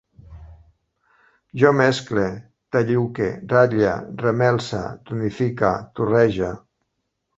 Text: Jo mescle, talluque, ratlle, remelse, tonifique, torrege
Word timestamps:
Jo 1.63 1.73
mescle, 1.81 2.23
talluque, 2.77 3.27
ratlle, 3.51 3.93
remelse, 4.25 4.83
tonifique, 5.11 5.75
torrege 6.01 6.51